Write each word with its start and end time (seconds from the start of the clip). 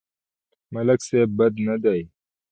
ملک 0.73 0.99
صيب 1.07 1.29
بد 1.37 1.53
نه 1.67 1.75
دی. 1.83 2.01